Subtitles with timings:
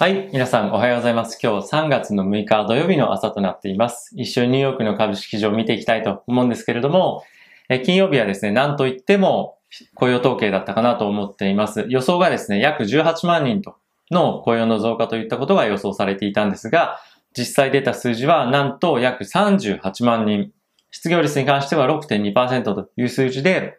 [0.00, 0.30] はい。
[0.32, 1.38] 皆さんおはようございます。
[1.42, 4.14] 今日3月の6日土曜日の朝となっています。
[4.16, 7.22] 一緒にニューヨークの株式市場を見ていきたいと思うんですけれども、
[7.68, 9.58] え金曜日はですね、なんといっても
[9.96, 11.84] 雇用統計だったかなと思っています。
[11.90, 13.76] 予想がですね、約18万人と
[14.10, 16.98] の雇用の増加といったことが予想されていたんですが、
[17.36, 20.50] 実際出た数字はなんと約38万人。
[20.90, 23.74] 失業率に関しては6.2%という数字で、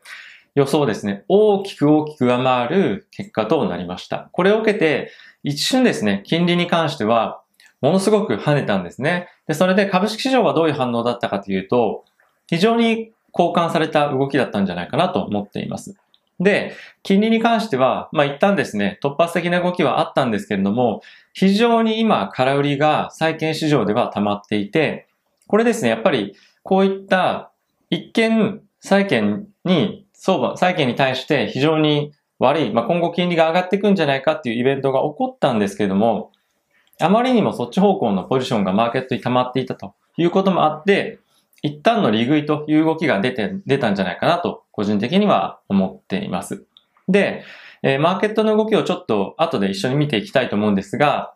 [0.55, 4.29] 予想ですね、大きく大きく上回る結果となりました。
[4.31, 5.11] これを受けて、
[5.43, 7.41] 一瞬ですね、金利に関しては、
[7.81, 9.29] ものすごく跳ねたんですね。
[9.48, 12.05] で、それで株式市場はどういう反応だったかというと、
[12.48, 15.95] 非常に交換された動きだったんじゃないかなと思っています。
[16.40, 16.73] で、
[17.04, 21.02] 金利に関しては、まあ一旦ですね、突発的な動きはあったんですけれども、
[21.34, 25.07] 非常に今、空売りが債券市場では溜まっていて、
[25.48, 27.52] これですね、やっぱりこういった
[27.90, 36.31] 一見債券に相場、債券に対して非常に悪い、まあ、今後金利が上がっていくんじゃないかっていうイベントが起こったんですけれども、
[36.99, 41.18] あまりにもそっち方向のポジションがマーケットに溜まっていたということもあって、
[41.63, 46.68] 一旦の利食いという動きが出て、出たんじゃないかなと、個人的には思っています。
[47.07, 47.43] で、
[47.81, 51.34] えー、マーケットの動きをちょっと後で一緒に見ていきたいと思うんですが、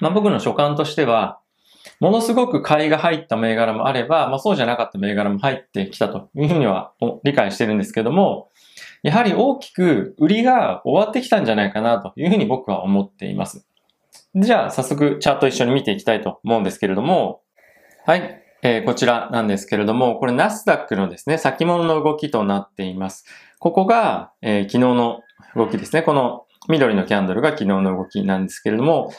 [0.00, 1.38] まあ、僕の所感としては、
[2.00, 6.92] ものすごく買いが入った銘柄もあれば、まあ、そうじゃなかった銘柄も入ってきたというふうには
[7.24, 8.50] 理解してるんですけども、
[9.02, 13.66] やはり大きく売りが終わってきたんじゃないかなというふうに僕は思っています。
[14.34, 17.42] じゃあ早速チャート一緒に見ていきたいと思うんですけれども、
[18.06, 18.38] はい。
[18.64, 23.24] えー、こちらなんですけれども、これナスダックのですね、先物の動きとなっています。
[23.58, 25.20] ここが、えー、昨日の
[25.56, 26.02] 動きですね。
[26.02, 29.12] この緑のキャンドルが昨日の動きなんですけれども、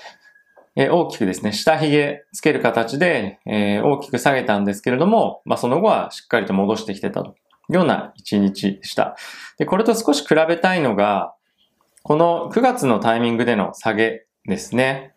[0.76, 7.36] え、大きくですね、下髭つける形で、え、大きく下げたんですけれども、まあ、その後はしっかりと戻してきてたと
[7.70, 9.16] ような一日でした。
[9.58, 11.34] で、これと少し比べたいのが、
[12.04, 15.14] この9月のタイミングでの下げですね。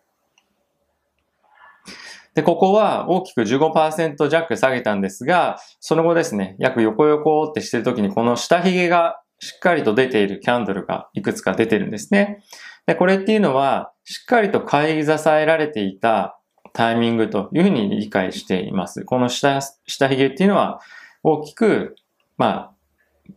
[2.33, 12.43] で、ここは大きく15%弱下げたんですが、その後ですね、約横横ってしてる時にこの下髭がしっかりと出ているキャンドルがいくつか出てるんですね。
[12.87, 16.39] で、これっていうのは、しっかりと買い支えられていた
[16.73, 19.03] タイミングというふうに理解しています。
[19.05, 20.79] この下、下髭っていうのは
[21.21, 21.95] 大きく
[22.37, 22.71] まあ、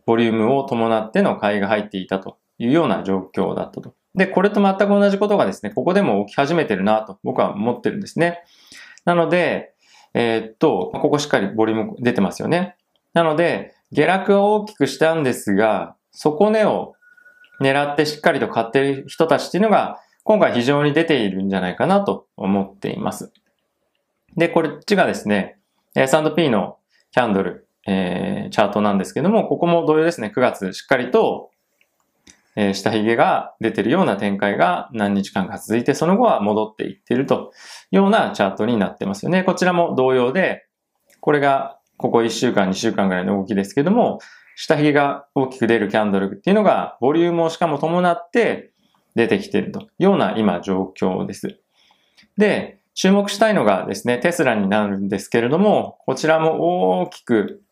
[0.05, 3.95] ボリュームを伴っての買いが入っていたというような状況だったと。
[4.15, 8.43] で、これと全く同じことがですね、ここでも起き始めてるなと僕は思ってるんですね。
[9.05, 9.73] なので、
[10.13, 12.75] えー、っと、ここしっかりボリューム出てますよね。
[13.13, 16.93] なので、下落は大きくしたんですが、底値を
[17.61, 23.31] 狙ってしっかりと買ってる人たちっていうのが、今回非常に出ているんじゃないかなと思っています。
[24.35, 25.57] で、こっちがですね、
[25.95, 26.77] S&P の
[27.11, 31.51] キャンドル、えー、チャートなんですけども、ここも同様ですね、9月しっかりと、
[32.55, 37.51] えー、下髭が出てるような展開が何日間か続いて、その後は戻っていっていると
[37.91, 39.43] いうようなチャートになってますよね。
[39.43, 40.65] こちらも同様で、
[41.19, 44.19] これがここ1週間、2週間ぐらいの動きですけども、
[44.61, 48.73] 下髭が大きく出るキャンドルっていうのが、ボリュームをしかも伴って
[49.15, 51.59] 出てきているというような今状況です。
[52.37, 57.63] で、注目したいのがですね、テスラになるんですけれども、こちらも大きく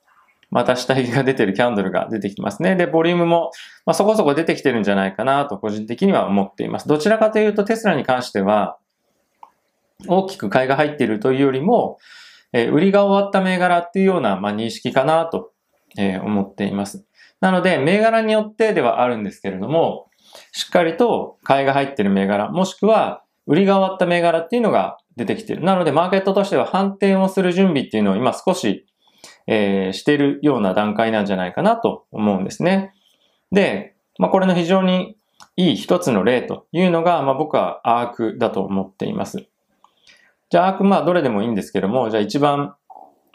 [0.49, 2.75] また下髭が出てるキャンドルが出てきますね。
[2.75, 3.51] で、ボリュームも、
[3.85, 6.87] まあ、そこそこ出てきてるんじゃないかなと個人的には思っています。
[6.87, 8.79] どちらかというとテスラに関しては、
[10.07, 11.99] 大きく買いが入っているというよりも、
[12.51, 15.51] えー、売りが終わった銘柄っていうような、まあ、認識かなと、
[15.97, 17.05] えー、思っています。
[17.41, 20.09] なので、銘柄によってではあるんですけれども、
[20.51, 25.63] しっかりと買いが入っている銘柄、もしくは売りが終わった銘柄っていうのが出てきている。
[25.63, 28.85] なので、マーケットとしては反転をする準備っていうのを今少し
[29.51, 32.93] えー、しているような段階なんじゃないかなと思うんですね。
[33.51, 35.17] で、まあ、これの非常に
[35.55, 39.47] いい一つの例というのが、まあ、僕はアークだと思っています。
[40.51, 42.75] じゃあ、アーク、まあ、どれでもいいんですけども、じゃあ一番、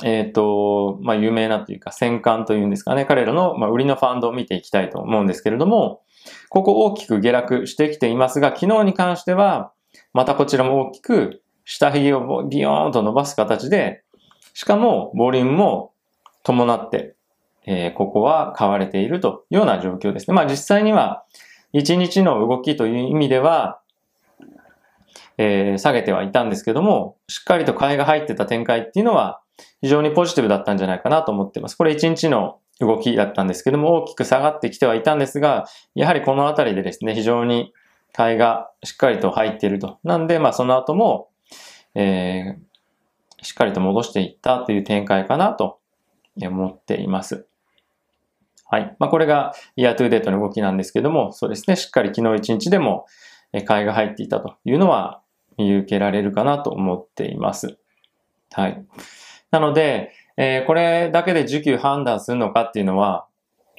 [0.03, 6.03] えっ、ー、と、まあ、有名なというか、戦艦というんですかね、彼らの、ま、売りのファンドを見ていきたいと思うんですけれども、
[6.49, 9.73] ここ大きく下落してきていますが、昨日に関しては、
[10.13, 14.03] またこちらも大きく下髭をビヨーンと伸ばす形で、
[14.53, 15.93] しかも、ボリュームも
[16.43, 17.15] 伴って、
[17.67, 20.35] えー、ここは買われているというような状況ですね。
[20.35, 21.25] まあ実際には、
[21.73, 23.81] 1日の動きという意味では、
[25.39, 29.41] えー、下げてはいたんですけども、しっかりと買いが入ってた展開っていうのは、
[29.81, 31.77] 非常にポジティブだったんじゃないかなと思ってます。
[31.77, 37.73] これ1日の動きだったんですけども、大きく下がってきてはいたんですが、やはりこのあたりでですね、非常に
[38.13, 39.99] 買いがしっかりと入っていると。
[40.05, 41.29] なんで、まあその後も、
[41.95, 45.79] えー、しっかりと戻していったという展開かなと
[46.43, 47.47] 思っています。
[48.67, 48.97] はい。
[48.99, 51.77] まあ、これがイヤートゥーデートの動きなんですけども、そうですね。
[51.77, 53.07] しっかり昨日一日でも、
[53.67, 55.21] 買いが入っていたというのは
[55.57, 57.79] 見受けられるかなと思っています。
[58.51, 58.85] はい。
[59.55, 63.29] なので、えー、これだけで需給判断するのかっていうのは、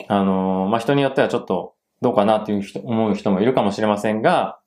[0.07, 4.57] あのー、まあ、人によってはちょっとどうかなっていう人、思う人もいるかもしれませんが、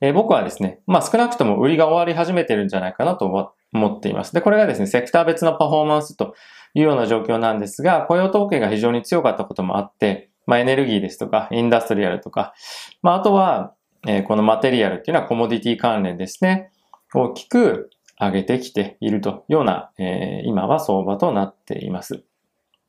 [0.00, 4.32] えー、僕はですね、まあ、少なくとも売りが終わり始めてるんじゃないかなと思っています。
[4.32, 6.34] で、これがですね、セクター別のパフォーマンスと
[6.72, 12.54] いうような状況なんですが、雇用統計が非常に強かったこともあって、まあ、エネルギーですとか、インダストリアルとか、
[13.02, 13.74] まあ、あとは、
[14.08, 16.70] えー、このマテリアルっていうのはコモディティ関連ですね。
[17.12, 17.90] 大きく
[18.20, 22.22] 上げてきているというような、えー、今は相場となっています。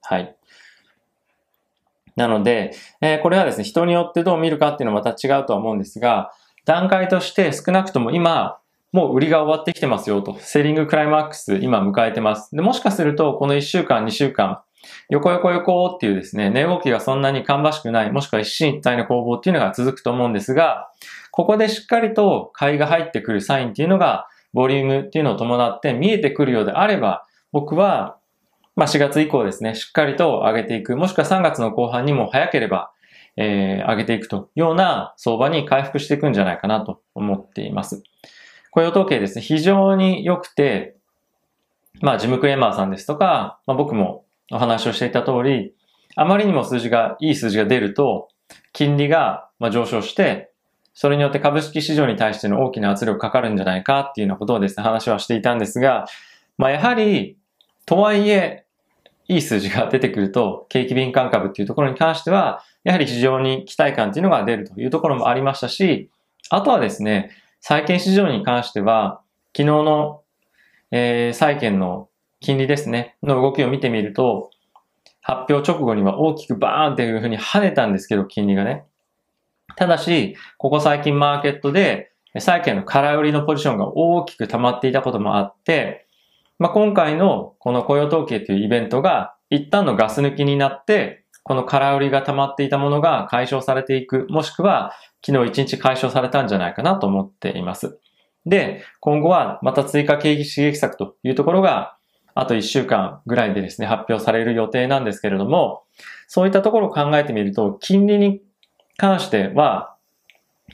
[0.01, 0.35] はい。
[2.15, 6.31] なので、えー、これはですね、人によってどう見るかっていうのはまた違うとは思うんですが、
[6.65, 8.59] 段階として少なくとも今、
[8.91, 10.37] もう売りが終わってきてますよと。
[10.39, 12.53] セーリングクライマックス今迎えてます。
[12.53, 14.61] で、もしかすると、この1週間、2週間、
[15.09, 20.89] 横横横っていうですね、値動きがそんなに芳しくない、もしくは一進一退の攻防っていうのが続くと思うんですが、
[21.31, 28.17] ここでしっかりと買いが入ってくるサインっていうのが、ボリュームっていうのを伴って見えてくるようであれば、僕は、
[28.75, 32.91] まあ4月以降ですね、しっかりと上げていく、もしくは3月の後半にも早ければ、
[33.37, 38.03] えー、上げていくというような相場に回復していくんじゃないかなと思っています。
[38.71, 40.95] 雇用統計ですね、非常に良くて、
[42.01, 45.73] まあ、ジム・クレーマーさんですとか、まあ、僕もお話をしていた通り、
[46.15, 48.29] あまりにも数字が、いい数字が出ると、
[48.73, 50.50] 金利が上昇して、
[50.93, 56.05] それによって株式市場に対しての大きな圧力かかるんじゃないかっていうようなことをですね、話はしていたんですが、
[56.57, 57.37] まあ、やはり、
[57.85, 58.65] とはいえ、
[59.27, 66.09] いい数字が出てくると、景気敏感株っていうところに関しては、やはり非常に期待感っていうのが出るというところもありましたし、
[66.49, 69.21] あとはですね、債券市場に関しては、
[69.55, 70.21] 昨日の、
[70.91, 72.09] えー、債券の
[72.41, 74.49] 金利ですね、の動きを見てみると、
[75.21, 78.85] 発表直後には大きくバーンっていう風に跳ねたんですけど、金利がね。
[79.75, 86.07] ただし、ここ最近マーケットで、債券の空売りのポジションが大きく溜まっていたこともあって、
[86.59, 94.93] まあ、今回のこの雇用統計というイベントが一旦のガス抜きになって、この空売りが溜まっていたものが解消されていく、もしくは
[95.25, 97.99] 昨日1日解消されたんじゃないかなと思っています。
[98.45, 101.97] で、今後はまた追加景気刺激策というところが、
[102.33, 105.83] あと1週間ぐらいでですね、発表される予定なんですけれども、
[106.27, 108.41] そういったところを考えてみると、金利に
[109.01, 109.95] 関しては、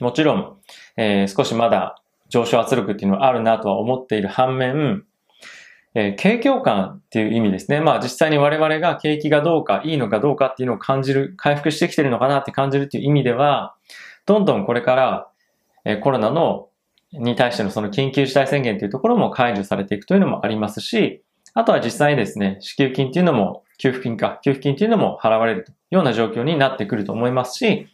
[0.02, 0.58] もちろん、
[0.98, 1.96] えー、少しまだ
[2.28, 5.06] 上昇圧力っていうのはあるなとは思っている反面、
[5.96, 7.80] えー、景況感っていう意味ですね。
[7.80, 13.76] まあ実際に我々が景気がどうか、いいのかどうかっていうのを感じる、回復してきてるのかなって感じるっていう意味では、
[14.26, 15.30] どんどんこれから、
[15.86, 16.68] えコロナの、
[17.14, 27.88] に対してのその緊急事態宣言というところも解除されていくというのもありますし、あとは実際にですね、支給金っていうのも、給付金か、給付金っていうのも払われるとような状況になってくると思いますし、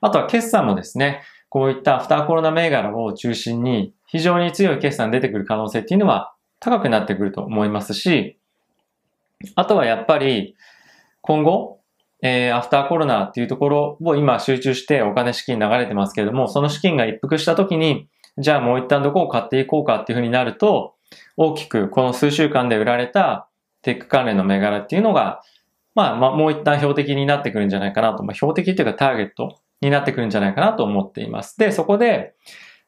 [0.00, 8.38] あとは決算もですね、こういったアフターコロナ銘柄を中心に非常に強い決算出てくる可能性っていうのは高くなってくると思いますし、
[9.54, 10.56] あとはやっぱり
[11.22, 11.80] 今後、
[12.22, 18.08] えー、アフターコロナっていうところを今集中してお金資金流れてますけれども、その資金が一服した時に、
[18.38, 20.94] じゃあもう一旦どこを買っていこうかっていうふうになると、
[21.36, 23.48] 大きくこの数週間で売られた
[23.82, 25.42] テック関連の銘柄っていうのが、
[25.98, 31.58] まあ、まあ、もう一旦標的になってくるんじゃないかなと、まあ、標的っていうかターゲットになってくるんじゃないかなと思っています。
[31.58, 32.36] で、そこで、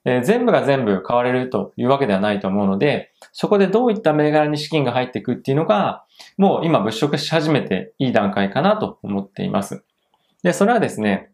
[0.04, 6.04] えー、全部が全部買われるというわけではないと思うので、そこでどういった銘柄に資金が入っていくっていうのが、
[6.38, 9.82] もう今物色し始めていい段階かなと思っています。
[10.44, 11.32] で、それはですね、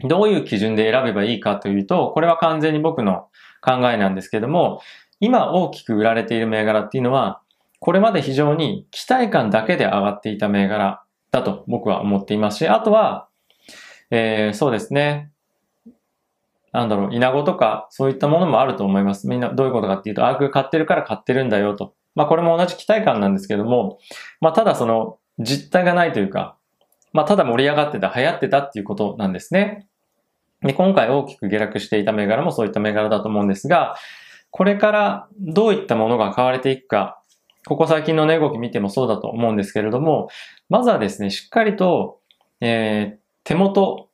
[0.00, 3.28] どういう基準で選べばいいかというと、これは完全に僕の
[3.60, 4.80] 考えなんですけども、
[5.20, 7.40] 今大きく売られている銘柄っていうのは、
[7.80, 13.28] これまで非常に期待感だけで上がっていた銘柄だと僕は思っていますし、あとは、
[14.10, 15.30] えー、そうですね、
[16.72, 19.28] なんだろう、稲子とかそういったものもあると思います。
[19.28, 21.94] みんなどういうことかっていうと、アーク買ってるから買ってるんだよと。
[22.14, 23.98] まあこれも同じ期待感なんですけども、
[24.40, 26.56] まあただその実態がないというか、
[27.12, 29.86] まあただ盛り上がってた、流行ってたっていうことなんですね。
[30.62, 33.96] で、今回大きく下落していた銘柄もそういった銘柄だと思うんですが、
[34.50, 37.17] これからどういったものが買われていくか、
[37.68, 40.30] ここ最近の値動き見てもそうだと思うんですけれども、
[40.70, 42.20] まずはですね、しっかりと、
[42.62, 44.08] えー、手元、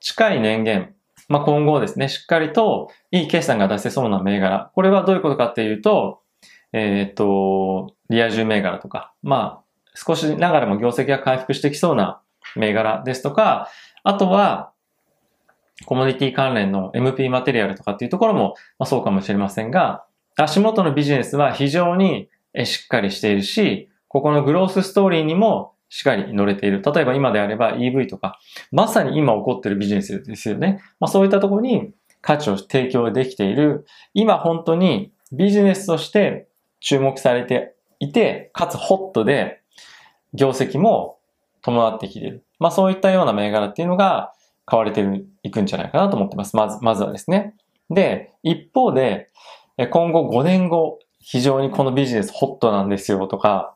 [0.00, 0.94] 近い年限、
[1.28, 4.72] まあ、今後ですね、しっかりといい決算が出せそうな銘柄。
[4.74, 6.20] これはどういうことかっていうと、
[6.72, 12.20] えっ、と、リア充銘柄とか、まあ、少しながらも業績が回復してきそうな
[12.56, 13.68] 銘柄ですとか、
[14.02, 14.72] あとは、
[15.84, 20.04] コモディティ関連の MP マテリアルとかっていうところも、まあ、そうかもしれませんが、
[20.36, 22.28] 足元のビジネスは非常に
[22.64, 26.82] しっかりしているし、ここのグロースストーリーにもしっかり乗れている。
[26.82, 28.38] 例えば今であれば EV とか、
[28.72, 30.80] まさに今起こってるビジネスですよね。
[31.00, 33.86] まあ、そういったところに価値を提供できている。
[34.14, 36.48] 今本当にビジネスとして
[36.80, 39.60] 注目されていて、かつホットで
[40.34, 41.18] 業績も
[41.62, 42.44] 伴ってきている。
[42.58, 44.32] まあそういったような銘柄っていうのが
[44.64, 45.04] 買われて
[45.42, 46.56] いくんじゃないかなと思ってます。
[46.56, 47.54] まず、まずはですね。
[47.90, 49.28] で、一方で、
[49.90, 50.98] 今後5年後、
[51.28, 53.74] 非常にこのビジネスホットなんですよとか、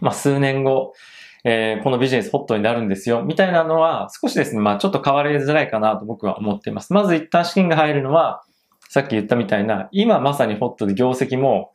[0.00, 0.94] まあ数年後、
[1.42, 6.92] えー、このビジネスホットになるんですよ、みたいなのは少しですね、まあちょっと変わりづらいかなと僕は思っています。
[6.92, 8.44] まず一旦資金が入るのは、
[8.88, 11.72] さっき言ったみたいな、今まさにホットで業績も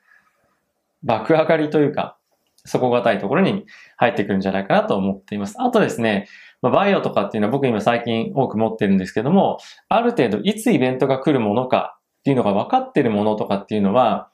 [1.04, 2.18] 爆上がりというか、
[2.63, 3.66] 底堅いところに
[3.98, 5.56] 入ってくるんじゃないかなと思っています。
[5.60, 6.30] あとですね、
[6.62, 9.58] まあバイオとかっていうのは僕今最近多く持ってるんですけども、
[9.89, 14.30] ある程度いつイベントが来るものかっていうのが分かってるものとかっていうのは、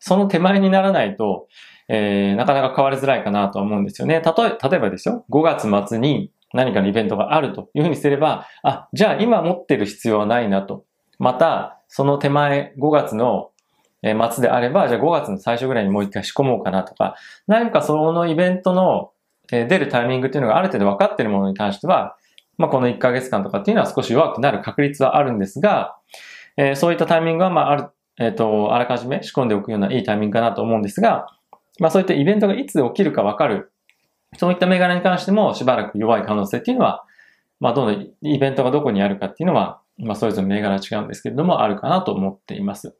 [0.00, 1.46] その手前にならないと、
[1.88, 4.20] えー、なかなか変わりづらいかなと思うんですよね。
[4.20, 10.84] たとえ、例えばですよ、5月末に何かのイベントがあるというふうにすれば、あ、じゃあ今持ってる必要はないなと。
[11.18, 13.50] また、その手前、5月の
[14.02, 17.16] 末であれば、じゃあ5月の最初ぐらいにもう一回仕込もうかなとか、
[17.46, 19.12] 何かそのイベントの
[19.50, 22.16] 出るタイミングっていうのがある程度分かっているものに関しては、
[22.56, 25.96] まあ、この1ヶ月間とかっていうのは少し弱くなる確率はあるんですが、
[26.56, 27.88] えー、そういったタイミングは、まあ、ある、
[28.20, 31.26] えっ、ー、と、あらかじめ仕込んでおくようないいタイミングかなと思うんですが、
[31.80, 33.72] まあ、そういったイベントがいつ起きるか分かる、
[34.38, 37.04] そういった銘柄に関してもしばらく弱い可能性っていうのは、
[37.58, 42.94] まあ、どのイベントがどこにあるかっていうのは、まあ、それぞれ銘柄違うんですけれども、あるかなと思っています。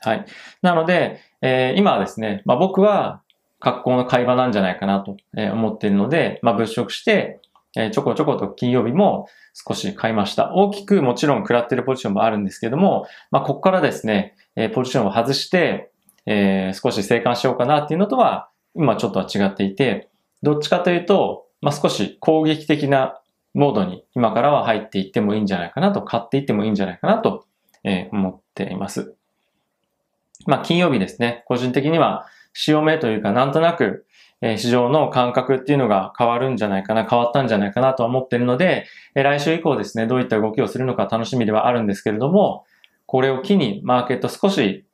[0.00, 0.24] はい。
[0.62, 3.22] なので、えー、今はですね、まあ、僕は
[3.60, 7.40] 格好の会話なんじゃないかなと思っているので、まあ、物色して、
[7.76, 10.54] え、ちょこちょこと金曜日も少し買いました。
[10.54, 15.90] 大きくもちろん食らってるポジションもあるんですけども、まあ、ここからですね、えー、ポジションを外して、
[16.26, 20.08] えー、少し生還しようかなっていうのとは、今ちょっとは違っていて、
[20.42, 23.20] どっちかというと、まあ、少し攻撃的な
[23.54, 27.46] モードに今からは入っていってもいいんじゃないかなと、買っていってもいいんじゃないかなと、
[27.84, 29.14] え、思っています。
[30.46, 34.06] まあ、金曜日ですね、個人的には潮目というか、なんとなく、
[34.40, 42.64] え市場の感覚っていうのが変わるんじゃないかな、変わったんじゃないかなと思ってるので、え来週以降ですね、どういった動きをするのか楽しみではあるんですけれども、
[43.14, 44.84] これを機にマーケット少し、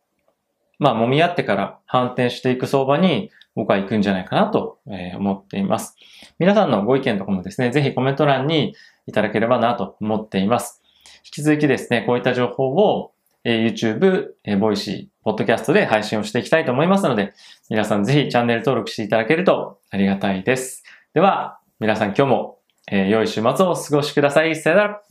[0.79, 4.79] まあ、揉み合ってから反転していく相場に僕は行くんじゃないかなと
[5.17, 5.97] 思っています。
[6.39, 8.75] 皆さんのご意見とかもですね、ぜひコメント欄に
[9.07, 10.83] いただければなと思っています。
[11.25, 13.13] 引き続きですね、こういった情報を
[13.47, 17.33] YouTube、Voicy、Podcast で配信をしていきたいと思いますので、
[17.71, 20.85] 皆さんぜひチャンネル登録していただけるとありがたいです。
[21.15, 22.59] では、皆さん今日も
[22.93, 24.55] 良い週末をお過ごしください。
[24.57, 25.10] さよなら。